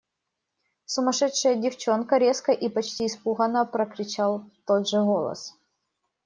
–Сумасшедшая 0.91 1.55
девчонка!– 1.57 2.17
резко 2.17 2.51
и 2.53 2.69
почти 2.69 3.05
испуганно 3.05 3.67
прокричал 3.67 4.43
тот 4.65 4.87
же 4.89 4.97
голос. 5.03 5.53